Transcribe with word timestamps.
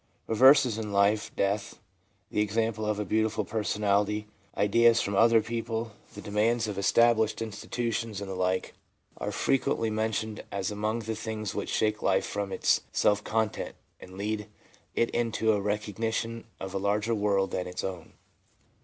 Reverses 0.25 0.79
in 0.79 0.91
life, 0.91 1.29
death, 1.35 1.77
the 2.31 2.41
example 2.41 2.87
of 2.87 2.97
a 2.97 3.05
beautiful 3.05 3.45
personality, 3.45 4.25
ideas 4.57 4.99
from 4.99 5.15
other 5.15 5.41
people, 5.43 5.91
the 6.15 6.21
demands 6.23 6.67
of 6.67 6.79
established 6.79 7.39
institutions, 7.39 8.19
and 8.19 8.27
the 8.27 8.33
like, 8.33 8.73
are 9.17 9.31
frequently 9.31 9.91
io6 9.91 9.91
THE 9.91 9.91
PSYCHOLOGY 9.91 9.91
OF 9.91 9.91
RELIGION 9.93 9.95
mentioned 9.95 10.43
as 10.51 10.71
among 10.71 10.99
the 11.01 11.15
things 11.15 11.53
which 11.53 11.69
shake 11.69 12.01
life 12.01 12.25
from 12.25 12.51
its 12.51 12.81
self 12.91 13.23
content, 13.23 13.75
and 13.99 14.17
lead 14.17 14.47
it 14.95 15.11
into 15.11 15.51
a 15.51 15.61
recognition 15.61 16.45
of 16.59 16.73
a 16.73 16.79
larger 16.79 17.13
world 17.13 17.51
than 17.51 17.67
its 17.67 17.83
own. 17.83 18.13